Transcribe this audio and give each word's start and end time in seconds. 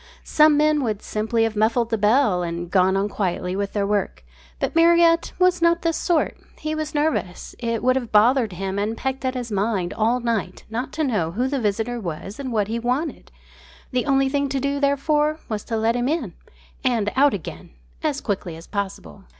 Some 0.23 0.57
men 0.57 0.83
would 0.83 1.03
simply 1.03 1.43
have 1.43 1.55
muffled 1.55 1.91
the 1.91 1.95
bell 1.99 2.41
and 2.41 2.71
gone 2.71 2.97
on 2.97 3.07
quietly 3.07 3.55
with 3.55 3.73
their 3.73 3.85
work. 3.85 4.25
But 4.59 4.75
Marriott 4.75 5.31
was 5.37 5.61
not 5.61 5.83
this 5.83 5.95
sort. 5.95 6.37
He 6.57 6.73
was 6.73 6.95
nervous. 6.95 7.53
It 7.59 7.83
would 7.83 7.95
have 7.95 8.11
bothered 8.11 8.51
and 8.55 8.97
pecked 8.97 9.25
at 9.25 9.35
his 9.35 9.51
mind 9.51 9.93
all 9.93 10.19
night 10.19 10.63
long 10.71 10.81
not 10.81 10.93
to 10.93 11.03
know 11.03 11.33
who 11.33 11.47
the 11.47 11.59
visitor 11.61 11.99
was 11.99 12.39
and 12.39 12.51
what 12.51 12.67
he 12.67 12.79
wanted. 12.79 13.31
The 13.91 14.07
only 14.07 14.27
thing 14.27 14.49
to 14.49 14.59
do, 14.59 14.79
therefore, 14.79 15.39
was 15.47 15.63
to 15.65 15.77
let 15.77 15.95
him 15.95 16.07
in 16.07 16.33
and 16.83 17.11
out 17.15 17.35
again 17.35 17.69
as 18.01 18.21
quickly 18.21 18.55
as 18.55 18.65
possible. 18.65 19.25